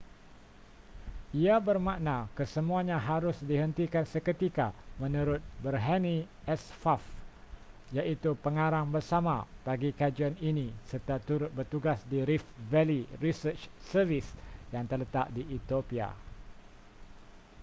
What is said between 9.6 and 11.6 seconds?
bagi kajian ini serta turut